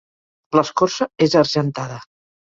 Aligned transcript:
L'escorça 0.59 1.09
és 1.27 1.37
argentada. 1.43 2.01